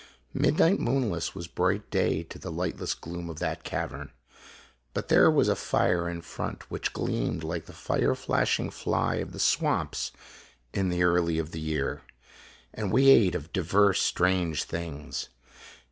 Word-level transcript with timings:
Midnight 0.33 0.79
moonless 0.79 1.35
was 1.35 1.47
bright 1.47 1.91
day 1.91 2.23
to 2.23 2.39
the 2.39 2.51
lightless 2.51 2.95
gloom 2.95 3.29
of 3.29 3.37
that 3.37 3.63
cavern. 3.63 4.09
But 4.95 5.09
there 5.09 5.25
w 5.25 5.37
r 5.37 5.41
as 5.41 5.47
a 5.47 5.55
fire 5.55 6.09
in 6.09 6.21
front 6.23 6.71
which 6.71 6.91
gleamed 6.91 7.43
like 7.43 7.67
the 7.67 7.73
fire 7.73 8.15
flashing 8.15 8.71
fly 8.71 9.17
of 9.17 9.31
the 9.31 9.39
swamps 9.39 10.11
in 10.73 10.89
the 10.89 11.03
early 11.03 11.37
of 11.37 11.51
the 11.51 11.61
year. 11.61 12.01
And 12.73 12.91
we 12.91 13.09
ate 13.11 13.35
of 13.35 13.53
clivers 13.53 13.97
stranee 13.99 14.63
things. 14.63 15.29